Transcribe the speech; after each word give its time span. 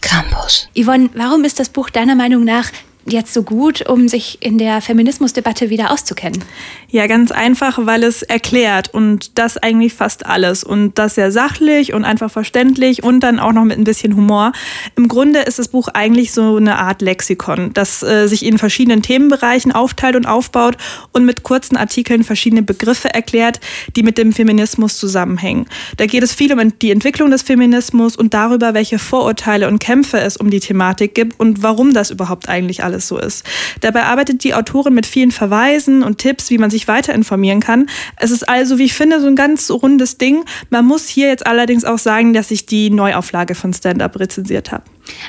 Campus. 0.00 0.68
Yvonne, 0.74 1.10
warum 1.14 1.44
ist 1.44 1.60
das 1.60 1.68
Buch 1.68 1.90
deiner 1.90 2.14
Meinung 2.14 2.44
nach 2.44 2.70
jetzt 3.06 3.32
so 3.32 3.42
gut, 3.42 3.88
um 3.88 4.08
sich 4.08 4.38
in 4.40 4.58
der 4.58 4.80
Feminismusdebatte 4.80 5.70
wieder 5.70 5.90
auszukennen? 5.90 6.42
Ja, 6.88 7.06
ganz 7.06 7.30
einfach, 7.30 7.78
weil 7.86 8.02
es 8.02 8.22
erklärt 8.22 8.92
und 8.92 9.38
das 9.38 9.56
eigentlich 9.56 9.94
fast 9.94 10.26
alles 10.26 10.64
und 10.64 10.98
das 10.98 11.14
sehr 11.14 11.32
sachlich 11.32 11.92
und 11.92 12.04
einfach 12.04 12.30
verständlich 12.30 13.02
und 13.02 13.20
dann 13.20 13.38
auch 13.38 13.52
noch 13.52 13.64
mit 13.64 13.78
ein 13.78 13.84
bisschen 13.84 14.16
Humor. 14.16 14.52
Im 14.96 15.08
Grunde 15.08 15.40
ist 15.40 15.58
das 15.58 15.68
Buch 15.68 15.88
eigentlich 15.88 16.32
so 16.32 16.56
eine 16.56 16.78
Art 16.78 17.00
Lexikon, 17.00 17.72
das 17.72 18.02
äh, 18.02 18.26
sich 18.26 18.44
in 18.44 18.58
verschiedenen 18.58 19.02
Themenbereichen 19.02 19.72
aufteilt 19.72 20.16
und 20.16 20.26
aufbaut 20.26 20.76
und 21.12 21.24
mit 21.24 21.42
kurzen 21.42 21.76
Artikeln 21.76 22.24
verschiedene 22.24 22.62
Begriffe 22.62 23.12
erklärt, 23.14 23.60
die 23.96 24.02
mit 24.02 24.18
dem 24.18 24.32
Feminismus 24.32 24.98
zusammenhängen. 24.98 25.66
Da 25.96 26.06
geht 26.06 26.22
es 26.22 26.34
viel 26.34 26.52
um 26.52 26.78
die 26.80 26.90
Entwicklung 26.90 27.30
des 27.30 27.42
Feminismus 27.42 28.16
und 28.16 28.34
darüber, 28.34 28.74
welche 28.74 28.98
Vorurteile 28.98 29.68
und 29.68 29.78
Kämpfe 29.78 30.18
es 30.18 30.36
um 30.36 30.50
die 30.50 30.60
Thematik 30.60 31.14
gibt 31.14 31.38
und 31.38 31.62
warum 31.62 31.94
das 31.94 32.10
überhaupt 32.10 32.48
eigentlich 32.48 32.82
alles 32.82 32.89
so 32.98 33.18
ist. 33.18 33.44
Dabei 33.80 34.04
arbeitet 34.04 34.42
die 34.42 34.54
Autorin 34.54 34.94
mit 34.94 35.06
vielen 35.06 35.30
Verweisen 35.30 36.02
und 36.02 36.18
Tipps, 36.18 36.50
wie 36.50 36.58
man 36.58 36.70
sich 36.70 36.88
weiter 36.88 37.14
informieren 37.14 37.60
kann. 37.60 37.88
Es 38.16 38.30
ist 38.30 38.48
also, 38.48 38.78
wie 38.78 38.84
ich 38.84 38.94
finde, 38.94 39.20
so 39.20 39.26
ein 39.26 39.36
ganz 39.36 39.70
rundes 39.70 40.18
Ding. 40.18 40.44
Man 40.70 40.84
muss 40.84 41.06
hier 41.06 41.28
jetzt 41.28 41.46
allerdings 41.46 41.84
auch 41.84 41.98
sagen, 41.98 42.32
dass 42.32 42.50
ich 42.50 42.66
die 42.66 42.90
Neuauflage 42.90 43.54
von 43.54 43.72
Stand 43.72 44.02
Up 44.02 44.18
rezensiert 44.18 44.72
habe. 44.72 44.84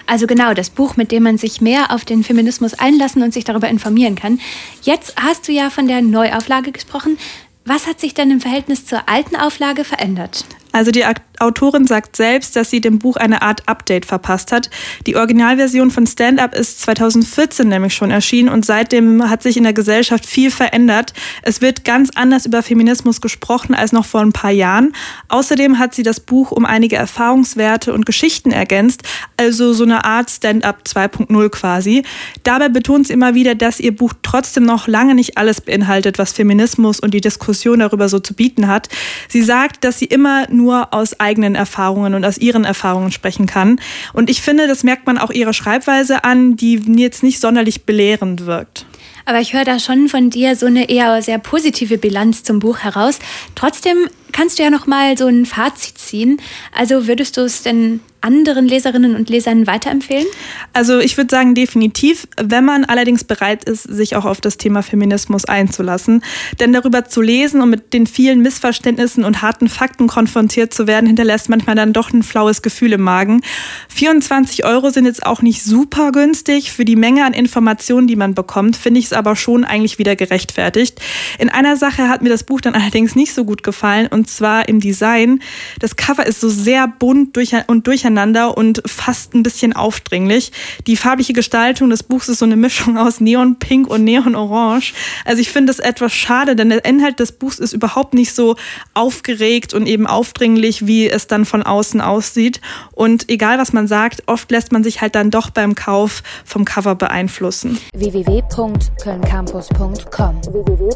Also 0.08 0.28
genau, 0.28 0.54
das 0.54 0.70
Buch, 0.70 0.96
mit 0.98 1.12
dem 1.12 1.24
man 1.24 1.38
sich 1.38 1.62
mehr 1.62 1.92
auf 1.92 2.06
den 2.06 2.24
Feminismus 2.24 2.74
einlassen 2.74 3.22
und 3.24 3.34
sich 3.34 3.44
darüber 3.44 3.68
informieren 3.68 4.16
kann. 4.16 4.40
Jetzt 4.82 5.16
hast 5.18 5.48
du 5.48 5.52
ja 5.52 5.70
von 5.70 5.88
der 5.88 6.02
Neuauflage 6.02 6.72
gesprochen. 6.72 7.18
Was 7.66 7.88
hat 7.88 8.00
sich 8.00 8.14
denn 8.14 8.32
im 8.32 8.42
Verhältnis 8.42 8.86
zur 8.86 9.08
alten 9.08 9.36
Auflage 9.36 9.84
verändert? 9.84 10.46
Also 10.72 10.92
die 10.92 11.04
Autorin 11.40 11.88
sagt 11.88 12.16
selbst, 12.16 12.56
dass 12.56 12.70
sie 12.70 12.82
dem 12.82 13.00
Buch 13.00 13.18
eine 13.18 13.42
Art 13.42 13.68
Update 13.68 14.06
verpasst 14.06 14.52
hat. 14.52 14.70
Die 15.08 15.16
Originalversion 15.16 15.92
von 15.92 16.06
Stand 16.06 16.40
Up 16.40 16.56
ist 16.56 16.82
2014 16.82 17.68
nämlich 17.68 17.94
schon 17.94 18.12
erschienen 18.12 18.50
und 18.50 18.66
seitdem 18.66 19.30
hat 19.30 19.42
sich 19.44 19.58
in 19.58 19.64
der 19.64 19.74
Gesellschaft 19.74 20.26
viel 20.26 20.52
verändert. 20.52 21.14
Es 21.42 21.62
wird 21.62 21.84
ganz 21.84 22.12
anders 22.16 22.46
über 22.46 22.62
Feminismus 22.62 23.22
gesprochen 23.22 23.74
als 23.74 23.92
noch 23.92 24.06
vor 24.06 24.22
ein 24.22 24.34
paar 24.34 24.52
Jahren. 24.52 24.94
Außerdem 25.30 25.80
hat 25.80 25.96
sie 25.96 26.04
das 26.04 26.20
Buch 26.20 26.52
um 26.52 26.66
einige 26.66 26.96
Erfahrungswerte 26.96 27.92
und 27.94 28.06
Geschichten 28.06 28.52
ergänzt, 28.52 29.04
also 29.36 29.74
so 29.74 29.84
eine 29.84 30.06
Art 30.06 30.30
Stand 30.30 30.64
Up 30.64 30.84
2.0 30.86 31.50
quasi. 31.50 32.04
Dabei 32.44 32.70
betont 32.70 33.08
sie 33.08 33.14
immer 33.14 33.34
wieder, 33.34 33.56
dass 33.56 33.80
ihr 33.80 33.96
Buch 33.96 34.14
trotzdem 34.22 34.64
noch 34.64 34.88
lange 34.88 35.16
nicht 35.16 35.38
alles 35.38 35.60
beinhaltet, 35.60 36.20
was 36.20 36.32
Feminismus 36.32 37.00
und 37.00 37.14
die 37.14 37.22
Diskussion 37.22 37.80
darüber 37.80 38.10
so 38.10 38.20
zu 38.20 38.36
bieten 38.36 38.68
hat. 38.68 38.90
Sie 39.28 39.42
sagt, 39.42 39.84
dass 39.84 39.98
sie 39.98 40.06
immer 40.06 40.48
nur 40.50 40.61
nur 40.62 40.94
aus 40.94 41.20
eigenen 41.20 41.56
Erfahrungen 41.56 42.14
und 42.14 42.24
aus 42.24 42.38
ihren 42.38 42.64
Erfahrungen 42.64 43.12
sprechen 43.12 43.48
kann. 43.48 43.80
Und 44.14 44.30
ich 44.30 44.42
finde, 44.42 44.68
das 44.68 44.84
merkt 44.84 45.08
man 45.08 45.18
auch 45.18 45.32
ihrer 45.32 45.54
Schreibweise 45.54 46.24
an, 46.24 46.56
die 46.56 46.82
jetzt 46.98 47.24
nicht 47.24 47.40
sonderlich 47.40 47.86
belehrend 47.86 48.46
wirkt. 48.46 48.86
Aber 49.26 49.40
ich 49.40 49.54
höre 49.54 49.66
da 49.66 49.80
schon 49.80 50.08
von 50.08 50.30
dir 50.30 50.56
so 50.56 50.66
eine 50.66 50.90
eher 50.90 51.22
sehr 51.22 51.38
positive 51.38 51.98
Bilanz 51.98 52.44
zum 52.44 52.60
Buch 52.60 52.80
heraus. 52.80 53.20
Trotzdem 53.56 54.10
kannst 54.42 54.58
du 54.58 54.64
ja 54.64 54.72
noch 54.72 54.88
mal 54.88 55.16
so 55.20 55.28
ein 55.28 55.46
Fazit 55.46 56.00
ziehen. 56.00 56.42
Also 56.76 57.06
würdest 57.06 57.38
du 57.38 57.42
es 57.42 57.62
denn 57.62 58.00
anderen 58.22 58.68
Leserinnen 58.68 59.16
und 59.16 59.30
Lesern 59.30 59.68
weiterempfehlen? 59.68 60.28
Also 60.74 61.00
ich 61.00 61.18
würde 61.18 61.30
sagen 61.32 61.56
definitiv, 61.56 62.28
wenn 62.42 62.64
man 62.64 62.86
allerdings 62.86 63.24
bereit 63.24 63.64
ist, 63.64 63.84
sich 63.84 64.16
auch 64.16 64.26
auf 64.26 64.40
das 64.40 64.58
Thema 64.58 64.84
Feminismus 64.84 65.46
einzulassen. 65.46 66.24
Denn 66.60 66.72
darüber 66.72 67.06
zu 67.06 67.22
lesen 67.22 67.62
und 67.62 67.70
mit 67.70 67.94
den 67.94 68.06
vielen 68.08 68.42
Missverständnissen 68.42 69.24
und 69.24 69.42
harten 69.42 69.68
Fakten 69.68 70.08
konfrontiert 70.08 70.74
zu 70.74 70.88
werden, 70.88 71.08
hinterlässt 71.08 71.50
manchmal 71.50 71.76
dann 71.76 71.94
doch 71.94 72.12
ein 72.14 72.24
flaues 72.24 72.62
Gefühl 72.62 72.94
im 72.94 73.02
Magen. 73.02 73.42
24 73.90 74.66
Euro 74.66 74.92
sind 74.92 75.06
jetzt 75.06 75.26
auch 75.26 75.42
nicht 75.42 75.64
super 75.64 76.12
günstig. 76.12 76.72
Für 76.72 76.86
die 76.86 76.96
Menge 76.96 77.26
an 77.26 77.34
Informationen, 77.34 78.08
die 78.08 78.16
man 78.16 78.36
bekommt, 78.36 78.78
finde 78.78 79.00
ich 79.00 79.08
es 79.08 79.14
aber 79.14 79.36
schon 79.36 79.66
eigentlich 79.66 79.98
wieder 79.98 80.16
gerechtfertigt. 80.16 81.00
In 81.40 81.50
einer 81.50 81.76
Sache 81.76 82.08
hat 82.08 82.22
mir 82.22 82.30
das 82.30 82.44
Buch 82.44 82.62
dann 82.62 82.76
allerdings 82.76 83.16
nicht 83.16 83.34
so 83.34 83.46
gut 83.46 83.64
gefallen 83.64 84.08
und 84.08 84.30
zwar 84.36 84.70
im 84.70 84.80
Design. 84.80 85.42
Das 85.80 85.96
Cover 85.96 86.26
ist 86.26 86.42
so 86.42 86.50
sehr 86.50 86.88
bunt 86.88 87.38
und 87.68 87.88
durcheinander 87.88 88.58
und 88.58 88.82
fast 88.86 89.34
ein 89.34 89.44
bisschen 89.44 89.74
aufdringlich. 89.74 90.52
Die 90.88 90.98
farbliche 90.98 91.34
Gestaltung 91.34 91.90
des 91.90 92.04
Buchs 92.04 92.30
ist 92.30 92.40
so 92.40 92.46
eine 92.46 92.56
Mischung 92.56 92.98
aus 92.98 93.20
Neonpink 93.20 93.88
und 93.88 94.04
Neonorange. 94.04 94.94
Also 95.26 95.42
ich 95.42 95.50
finde 95.50 95.72
es 95.72 95.80
etwas 95.80 96.14
schade, 96.14 96.56
denn 96.56 96.70
der 96.70 96.86
Inhalt 96.86 97.20
des 97.20 97.32
Buchs 97.32 97.60
ist 97.60 97.74
überhaupt 97.74 98.14
nicht 98.14 98.34
so 98.34 98.56
aufgeregt 98.94 99.74
und 99.74 99.88
eben 99.88 100.08
aufdringlich, 100.08 100.88
wie 100.88 101.10
es 101.10 101.28
dann 101.28 101.46
von 101.46 101.64
außen 101.64 102.02
aussieht. 102.02 102.62
Und 102.92 103.30
egal 103.30 103.58
was 103.58 103.74
man 103.74 103.88
sagt, 103.88 104.24
oft 104.28 104.52
lässt 104.52 104.72
man 104.72 104.84
sich 104.84 105.02
halt 105.02 105.16
dann 105.16 105.32
doch 105.32 105.50
beim 105.50 105.74
Kauf 105.76 106.24
vom 106.46 106.66
Cover 106.66 106.96
beeinflussen. 106.96 107.80
www.kölncampus.com 107.94 110.42
www 110.52 110.92